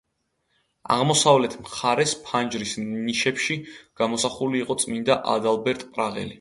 [0.95, 3.59] აღმოსავლეთ მხარეს ფანჯრის ნიშებში
[4.03, 6.29] გამოსახული იყო წმინდა ადალბერტ პრაღელი.